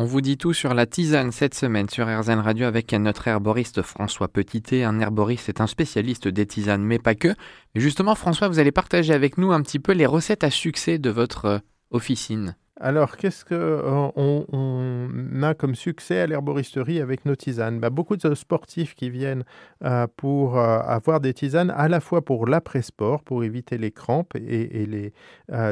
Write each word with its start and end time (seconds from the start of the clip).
On 0.00 0.04
vous 0.04 0.20
dit 0.20 0.38
tout 0.38 0.52
sur 0.52 0.74
la 0.74 0.86
tisane 0.86 1.32
cette 1.32 1.54
semaine 1.54 1.88
sur 1.88 2.06
RZN 2.06 2.38
Radio 2.38 2.66
avec 2.66 2.92
notre 2.92 3.26
herboriste 3.26 3.82
François 3.82 4.28
Petitet. 4.28 4.84
Un 4.84 5.00
herboriste 5.00 5.48
est 5.48 5.60
un 5.60 5.66
spécialiste 5.66 6.28
des 6.28 6.46
tisanes, 6.46 6.84
mais 6.84 7.00
pas 7.00 7.16
que. 7.16 7.34
Mais 7.74 7.80
justement, 7.80 8.14
François, 8.14 8.46
vous 8.46 8.60
allez 8.60 8.70
partager 8.70 9.12
avec 9.12 9.38
nous 9.38 9.50
un 9.50 9.60
petit 9.60 9.80
peu 9.80 9.90
les 9.90 10.06
recettes 10.06 10.44
à 10.44 10.50
succès 10.50 10.98
de 10.98 11.10
votre 11.10 11.44
euh, 11.46 11.58
officine. 11.90 12.54
Alors, 12.80 13.16
qu'est-ce 13.16 13.44
qu'on 13.44 13.56
euh, 13.56 14.10
on 14.16 15.08
a 15.42 15.54
comme 15.54 15.74
succès 15.74 16.20
à 16.20 16.26
l'herboristerie 16.26 17.00
avec 17.00 17.24
nos 17.24 17.36
tisanes 17.36 17.80
bah, 17.80 17.90
Beaucoup 17.90 18.16
de 18.16 18.34
sportifs 18.34 18.94
qui 18.94 19.10
viennent 19.10 19.44
euh, 19.84 20.06
pour 20.16 20.58
euh, 20.58 20.78
avoir 20.80 21.20
des 21.20 21.34
tisanes 21.34 21.70
à 21.70 21.88
la 21.88 22.00
fois 22.00 22.24
pour 22.24 22.46
l'après-sport, 22.46 23.22
pour 23.22 23.44
éviter 23.44 23.78
les 23.78 23.90
crampes 23.90 24.34
et, 24.36 24.86
les 24.86 25.12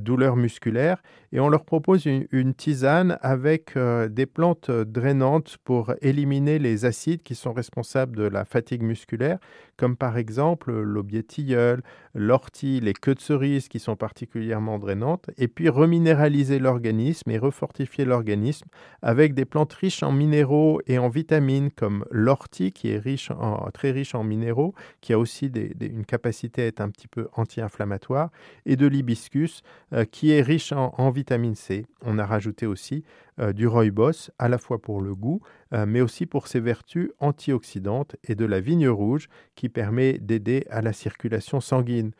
douleurs 0.00 0.36
musculaires. 0.36 1.02
Et 1.32 1.40
on 1.40 1.48
leur 1.48 1.64
propose 1.64 2.06
une, 2.06 2.54
tisane 2.54 3.18
avec 3.22 3.76
des 3.76 4.26
plantes 4.26 4.70
drainantes 4.70 5.56
pour 5.64 5.94
éliminer 6.02 6.58
les 6.58 6.84
acides 6.84 7.22
qui 7.22 7.34
sont 7.34 7.52
responsables 7.52 8.16
de 8.16 8.24
la 8.24 8.44
fatigue 8.44 8.82
musculaire, 8.82 9.38
comme 9.76 9.96
par 9.96 10.16
exemple 10.16 10.72
l'aubier 10.72 11.22
tilleul, 11.22 11.82
l'ortie, 12.14 12.80
les 12.80 12.92
queues 12.92 13.14
de 13.14 13.20
cerise 13.20 13.68
qui 13.68 13.78
sont 13.78 13.96
particulièrement 13.96 14.78
drainantes, 14.78 15.30
et 15.38 15.48
puis 15.48 15.68
reminéraliser 15.68 16.58
l'organisme 16.58 17.30
et 17.30 17.38
refortifier 17.38 18.04
l'organisme 18.04 18.66
avec 19.00 19.34
des 19.34 19.44
plantes 19.52 19.74
riches 19.74 20.02
en 20.02 20.12
minéraux 20.12 20.80
et 20.86 20.96
en 20.96 21.10
vitamines 21.10 21.70
comme 21.70 22.06
l'ortie 22.10 22.72
qui 22.72 22.88
est 22.88 22.96
riche 22.96 23.30
en, 23.30 23.70
très 23.70 23.90
riche 23.90 24.14
en 24.14 24.24
minéraux, 24.24 24.74
qui 25.02 25.12
a 25.12 25.18
aussi 25.18 25.52
une 25.78 26.06
capacité 26.06 26.62
à 26.62 26.66
être 26.68 26.80
un 26.80 26.88
petit 26.88 27.06
peu 27.06 27.28
anti-inflammatoire, 27.34 28.30
et 28.64 28.76
de 28.76 28.86
l'hibiscus 28.86 29.62
euh, 29.92 30.06
qui 30.06 30.30
est 30.30 30.40
riche 30.40 30.72
en, 30.72 31.10
vitamine 31.10 31.54
C. 31.54 31.84
On 32.00 32.18
a 32.18 32.24
rajouté 32.24 32.64
aussi 32.64 33.04
euh, 33.40 33.52
du 33.52 33.66
rooibos 33.66 34.30
à 34.38 34.48
la 34.48 34.56
fois 34.56 34.80
pour 34.80 35.02
le 35.02 35.14
goût, 35.14 35.42
euh, 35.74 35.84
mais 35.86 36.00
aussi 36.00 36.24
pour 36.24 36.48
ses 36.48 36.60
vertus 36.60 37.10
antioxydantes 37.20 38.16
et 38.24 38.34
de 38.34 38.46
la 38.46 38.58
vigne 38.58 38.88
rouge 38.88 39.28
qui 39.54 39.68
permet 39.68 40.14
d'aider 40.14 40.66
à 40.70 40.80
la 40.80 40.94
circulation 40.94 41.60
sanguine. 41.60 42.12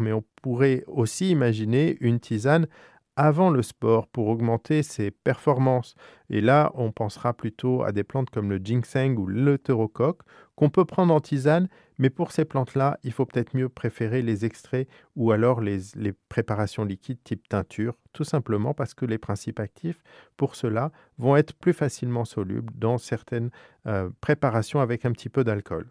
Mais 0.00 0.12
on 0.12 0.24
pourrait 0.42 0.82
aussi 0.88 1.30
imaginer 1.30 1.96
une 2.00 2.18
tisane 2.18 2.66
avant 3.22 3.50
le 3.50 3.60
sport 3.60 4.06
pour 4.06 4.28
augmenter 4.28 4.82
ses 4.82 5.10
performances. 5.10 5.94
Et 6.30 6.40
là, 6.40 6.72
on 6.74 6.90
pensera 6.90 7.34
plutôt 7.34 7.82
à 7.82 7.92
des 7.92 8.02
plantes 8.02 8.30
comme 8.30 8.48
le 8.48 8.56
ginseng 8.56 9.18
ou 9.18 9.26
l'eutérocoque 9.26 10.22
qu'on 10.56 10.70
peut 10.70 10.86
prendre 10.86 11.12
en 11.12 11.20
tisane, 11.20 11.68
mais 11.98 12.08
pour 12.08 12.32
ces 12.32 12.46
plantes-là, 12.46 12.98
il 13.02 13.12
faut 13.12 13.26
peut-être 13.26 13.54
mieux 13.54 13.68
préférer 13.68 14.22
les 14.22 14.46
extraits 14.46 14.88
ou 15.16 15.32
alors 15.32 15.60
les, 15.60 15.82
préparations 16.30 16.82
liquides 16.82 17.22
type 17.22 17.46
teinture, 17.46 17.94
tout 18.14 18.24
simplement 18.24 18.72
parce 18.72 18.94
que 18.94 19.04
les 19.04 19.18
principes 19.18 19.60
actifs 19.60 20.02
pour 20.38 20.56
cela 20.56 20.90
vont 21.18 21.36
être 21.36 21.52
plus 21.52 21.74
facilement 21.74 22.24
solubles 22.24 22.72
dans 22.74 22.96
certaines 22.96 23.50
euh, 23.86 24.08
préparations 24.22 24.80
avec 24.80 25.04
un 25.04 25.12
petit 25.12 25.28
peu 25.28 25.44
d'alcool. 25.44 25.90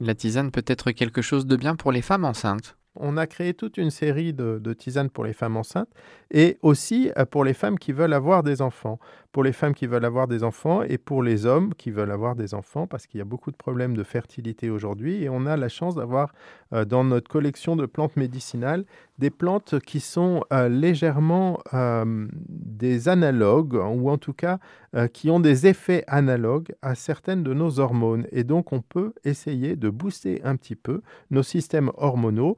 La 0.00 0.16
tisane 0.16 0.50
peut 0.50 0.64
être 0.66 0.90
quelque 0.90 1.22
chose 1.22 1.46
de 1.46 1.54
bien 1.54 1.76
pour 1.76 1.92
les 1.92 2.02
femmes 2.02 2.24
enceintes 2.24 2.76
on 3.00 3.16
a 3.16 3.26
créé 3.26 3.54
toute 3.54 3.76
une 3.76 3.90
série 3.90 4.32
de, 4.32 4.72
tisanes 4.72 5.10
pour 5.10 5.24
les 5.24 5.32
femmes 5.32 5.56
enceintes 5.56 5.88
et 6.30 6.58
aussi 6.62 7.10
euh, 7.16 7.24
pour 7.24 7.44
les 7.44 7.54
femmes 7.54 7.78
qui 7.78 7.92
veulent 7.92 8.12
avoir 8.12 8.42
des 8.42 8.62
enfants. 8.62 8.98
Pour 9.32 9.44
les 9.44 9.52
femmes 9.52 9.74
qui 9.74 9.86
veulent 9.86 10.04
avoir 10.04 10.28
des 10.28 10.42
enfants 10.42 10.82
et 10.82 10.96
pour 10.96 11.22
les 11.22 11.44
hommes 11.44 11.74
qui 11.74 11.90
veulent 11.90 12.10
avoir 12.10 12.36
des 12.36 12.54
enfants 12.54 12.86
parce 12.86 13.06
qu'il 13.06 13.18
y 13.18 13.20
a 13.20 13.24
beaucoup 13.24 13.50
de 13.50 13.56
problèmes 13.56 13.94
de 13.96 14.02
fertilité 14.02 14.70
aujourd'hui 14.70 15.22
et 15.22 15.28
on 15.28 15.44
a 15.46 15.56
la 15.56 15.68
chance 15.68 15.94
d'avoir 15.94 16.32
euh, 16.72 16.84
dans 16.84 17.04
notre 17.04 17.28
collection 17.28 17.76
de 17.76 17.84
plantes 17.86 18.16
médicinales 18.16 18.84
des 19.18 19.30
plantes 19.30 19.78
qui 19.80 20.00
sont 20.00 20.42
euh, 20.52 20.68
légèrement 20.68 21.58
des 22.48 23.08
analogues 23.08 23.74
ou 23.74 24.10
en 24.10 24.18
tout 24.18 24.32
cas 24.32 24.58
qui 25.12 25.30
ont 25.30 25.40
des 25.40 25.66
effets 25.66 26.04
analogues 26.06 26.74
à 26.82 26.94
certaines 26.94 27.42
de 27.42 27.52
nos 27.54 27.80
hormones 27.80 28.26
et 28.32 28.44
donc 28.44 28.72
on 28.72 28.80
peut 28.80 29.12
essayer 29.24 29.76
de 29.76 29.90
booster 29.90 30.40
un 30.44 30.56
petit 30.56 30.76
peu 30.76 31.02
nos 31.30 31.42
systèmes 31.42 31.90
hormonaux 31.96 32.56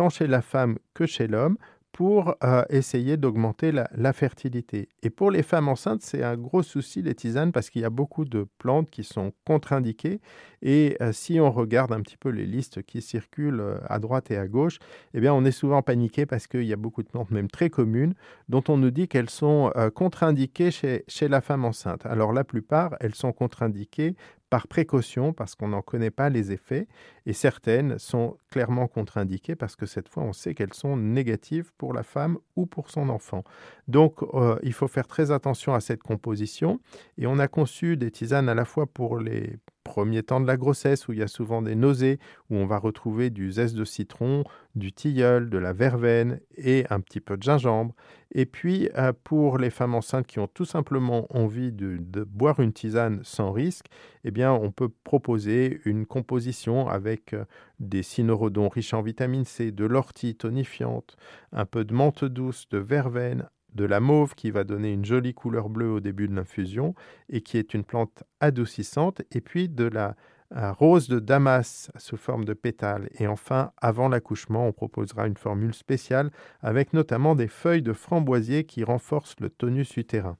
tant 0.00 0.08
chez 0.08 0.26
la 0.26 0.40
femme 0.40 0.78
que 0.94 1.04
chez 1.04 1.26
l'homme, 1.26 1.58
pour 1.92 2.34
euh, 2.42 2.62
essayer 2.70 3.18
d'augmenter 3.18 3.70
la, 3.70 4.12
fertilité. 4.14 4.88
Et 5.02 5.10
pour 5.10 5.30
les 5.30 5.42
femmes 5.42 5.68
enceintes, 5.68 6.00
c'est 6.00 6.22
un 6.22 6.38
gros 6.38 6.62
souci 6.62 7.02
les 7.02 7.14
tisanes 7.14 7.52
parce 7.52 7.68
qu'il 7.68 7.82
y 7.82 7.84
a 7.84 7.90
beaucoup 7.90 8.24
de 8.24 8.46
plantes 8.56 8.88
qui 8.88 9.04
sont 9.04 9.34
contre-indiquées. 9.44 10.22
Et 10.62 10.96
euh, 11.02 11.12
si 11.12 11.38
on 11.38 11.50
regarde 11.50 11.92
un 11.92 12.00
petit 12.00 12.16
peu 12.16 12.30
les 12.30 12.46
listes 12.46 12.82
qui 12.82 13.02
circulent 13.02 13.60
euh, 13.60 13.76
à 13.90 13.98
droite 13.98 14.30
et 14.30 14.38
à 14.38 14.48
gauche, 14.48 14.78
eh 15.12 15.20
bien, 15.20 15.34
on 15.34 15.44
est 15.44 15.50
souvent 15.50 15.82
paniqué 15.82 16.24
parce 16.24 16.46
qu'il 16.46 16.64
y 16.64 16.72
a 16.72 16.76
beaucoup 16.76 17.02
de 17.02 17.08
plantes, 17.08 17.30
même 17.30 17.50
très 17.50 17.68
communes, 17.68 18.14
dont 18.48 18.64
on 18.68 18.78
nous 18.78 18.90
dit 18.90 19.06
qu'elles 19.06 19.28
sont 19.28 19.70
contre-indiquées 19.94 20.70
chez, 20.70 21.04
chez 21.08 21.28
la 21.28 21.42
femme 21.42 21.66
enceinte. 21.66 22.06
Alors 22.06 22.32
la 22.32 22.44
plupart, 22.44 22.96
elles 23.00 23.14
sont 23.14 23.32
contre-indiquées 23.32 24.14
par 24.50 24.66
précaution 24.66 25.32
parce 25.32 25.54
qu'on 25.54 25.68
n'en 25.68 25.80
connaît 25.80 26.10
pas 26.10 26.28
les 26.28 26.50
effets 26.50 26.88
et 27.24 27.32
certaines 27.32 27.98
sont 27.98 28.36
clairement 28.50 28.88
contre-indiquées 28.88 29.54
parce 29.54 29.76
que 29.76 29.86
cette 29.86 30.08
fois 30.08 30.24
on 30.24 30.32
sait 30.32 30.54
qu'elles 30.54 30.74
sont 30.74 30.96
négatives 30.96 31.70
pour 31.78 31.94
la 31.94 32.02
femme 32.02 32.36
ou 32.56 32.66
pour 32.66 32.90
son 32.90 33.08
enfant. 33.08 33.44
Donc 33.86 34.22
euh, 34.34 34.58
il 34.64 34.72
faut 34.72 34.88
faire 34.88 35.06
très 35.06 35.30
attention 35.30 35.72
à 35.72 35.80
cette 35.80 36.02
composition 36.02 36.80
et 37.16 37.28
on 37.28 37.38
a 37.38 37.46
conçu 37.46 37.96
des 37.96 38.10
tisanes 38.10 38.48
à 38.48 38.54
la 38.54 38.64
fois 38.64 38.86
pour 38.86 39.18
les 39.18 39.56
premier 39.90 40.22
temps 40.22 40.40
de 40.40 40.46
la 40.46 40.56
grossesse 40.56 41.08
où 41.08 41.12
il 41.12 41.18
y 41.18 41.22
a 41.22 41.26
souvent 41.26 41.62
des 41.62 41.74
nausées, 41.74 42.20
où 42.48 42.54
on 42.54 42.64
va 42.64 42.78
retrouver 42.78 43.28
du 43.28 43.50
zeste 43.50 43.74
de 43.74 43.84
citron, 43.84 44.44
du 44.76 44.92
tilleul, 44.92 45.50
de 45.50 45.58
la 45.58 45.72
verveine 45.72 46.38
et 46.56 46.86
un 46.90 47.00
petit 47.00 47.18
peu 47.18 47.36
de 47.36 47.42
gingembre. 47.42 47.92
Et 48.32 48.46
puis 48.46 48.88
euh, 48.96 49.12
pour 49.24 49.58
les 49.58 49.70
femmes 49.70 49.96
enceintes 49.96 50.28
qui 50.28 50.38
ont 50.38 50.46
tout 50.46 50.64
simplement 50.64 51.26
envie 51.36 51.72
de, 51.72 51.98
boire 52.22 52.60
une 52.60 52.72
tisane 52.72 53.18
sans 53.24 53.50
risque, 53.50 53.86
eh 54.22 54.30
bien 54.30 54.52
on 54.52 54.70
peut 54.70 54.90
proposer 55.02 55.80
une 55.84 56.06
composition 56.06 56.86
avec 56.86 57.32
euh, 57.32 57.44
des 57.80 58.04
cynorhodons 58.04 58.68
riches 58.68 58.94
en 58.94 59.02
vitamine 59.02 59.44
C, 59.44 59.72
de 59.72 59.84
l'ortie 59.84 60.36
tonifiante, 60.36 61.16
un 61.50 61.66
peu 61.66 61.84
de 61.84 61.92
menthe 61.92 62.24
douce, 62.24 62.68
de 62.68 62.78
verveine, 62.78 63.48
de 63.74 63.84
la 63.84 64.00
mauve 64.00 64.34
qui 64.34 64.50
va 64.50 64.64
donner 64.64 64.92
une 64.92 65.04
jolie 65.04 65.34
couleur 65.34 65.68
bleue 65.68 65.90
au 65.90 66.00
début 66.00 66.28
de 66.28 66.34
l'infusion 66.34 66.94
et 67.28 67.40
qui 67.40 67.58
est 67.58 67.74
une 67.74 67.84
plante 67.84 68.24
adoucissante, 68.40 69.22
et 69.30 69.40
puis 69.40 69.68
de 69.68 69.84
la 69.84 70.16
rose 70.52 71.08
de 71.08 71.20
Damas 71.20 71.90
sous 71.96 72.16
forme 72.16 72.44
de 72.44 72.54
pétales. 72.54 73.08
Et 73.18 73.26
enfin, 73.26 73.70
avant 73.80 74.08
l'accouchement, 74.08 74.66
on 74.66 74.72
proposera 74.72 75.26
une 75.26 75.36
formule 75.36 75.74
spéciale 75.74 76.30
avec 76.60 76.92
notamment 76.92 77.36
des 77.36 77.48
feuilles 77.48 77.82
de 77.82 77.92
framboisier 77.92 78.64
qui 78.64 78.82
renforcent 78.82 79.38
le 79.40 79.50
tonus 79.50 79.96
utérin. 79.96 80.36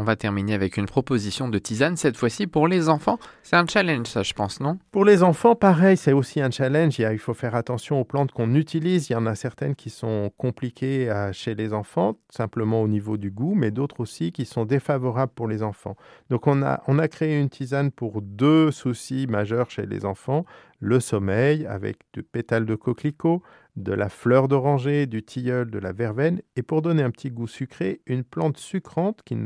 On 0.00 0.04
va 0.04 0.14
terminer 0.14 0.54
avec 0.54 0.76
une 0.76 0.86
proposition 0.86 1.48
de 1.48 1.58
tisane, 1.58 1.96
cette 1.96 2.16
fois-ci 2.16 2.46
pour 2.46 2.68
les 2.68 2.88
enfants. 2.88 3.18
C'est 3.42 3.56
un 3.56 3.66
challenge, 3.66 4.06
ça, 4.06 4.22
je 4.22 4.32
pense, 4.32 4.60
non? 4.60 4.78
Pour 4.92 5.04
les 5.04 5.24
enfants, 5.24 5.56
pareil, 5.56 5.96
c'est 5.96 6.12
aussi 6.12 6.40
un 6.40 6.52
challenge. 6.52 7.00
Il, 7.00 7.18
faut 7.18 7.34
faire 7.34 7.56
attention 7.56 8.00
aux 8.00 8.04
plantes 8.04 8.30
qu'on 8.30 8.54
utilise. 8.54 9.10
Il 9.10 9.14
y 9.14 9.16
en 9.16 9.26
a 9.26 9.34
certaines 9.34 9.74
qui 9.74 9.90
sont 9.90 10.30
compliquées 10.38 11.12
chez 11.32 11.56
les 11.56 11.72
enfants, 11.72 12.14
simplement 12.30 12.80
au 12.80 12.86
niveau 12.86 13.16
du 13.16 13.32
goût, 13.32 13.56
mais 13.56 13.72
d'autres 13.72 13.98
aussi 13.98 14.30
qui 14.30 14.44
sont 14.44 14.64
défavorables 14.64 15.32
pour 15.34 15.48
les 15.48 15.64
enfants. 15.64 15.96
Donc, 16.30 16.46
on 16.46 16.62
a, 16.62 16.80
on 16.86 17.00
a 17.00 17.08
créé 17.08 17.36
une 17.36 17.50
tisane 17.50 17.90
pour 17.90 18.22
deux 18.22 18.70
soucis 18.70 19.26
majeurs 19.26 19.68
chez 19.68 19.84
les 19.84 20.04
enfants 20.04 20.44
le 20.80 21.00
sommeil 21.00 21.66
avec 21.66 21.98
du 22.12 22.22
pétales 22.22 22.66
de 22.66 22.74
coquelicot, 22.74 23.42
de 23.76 23.92
la 23.92 24.08
fleur 24.08 24.48
d'oranger, 24.48 25.06
du 25.06 25.22
tilleul, 25.22 25.70
de 25.70 25.78
la 25.78 25.92
verveine, 25.92 26.40
et 26.56 26.62
pour 26.62 26.82
donner 26.82 27.02
un 27.02 27.10
petit 27.10 27.30
goût 27.30 27.46
sucré, 27.46 28.00
une 28.06 28.24
plante 28.24 28.56
sucrante 28.56 29.22
qui 29.24 29.36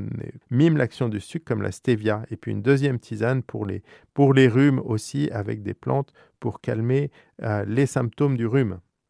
mime 0.50 0.76
l'action 0.76 1.08
du 1.08 1.20
sucre 1.20 1.44
comme 1.44 1.62
la 1.62 1.72
stevia, 1.72 2.24
et 2.30 2.36
puis 2.36 2.52
une 2.52 2.62
deuxième 2.62 2.98
tisane 2.98 3.42
pour 3.42 3.66
les, 3.66 3.82
pour 4.14 4.34
les 4.34 4.48
rhumes 4.48 4.80
aussi 4.84 5.30
avec 5.30 5.62
des 5.62 5.74
plantes 5.74 6.12
pour 6.40 6.60
calmer 6.60 7.10
euh, 7.42 7.64
les 7.66 7.86
symptômes 7.86 8.36
du 8.36 8.46
rhume. 8.46 8.80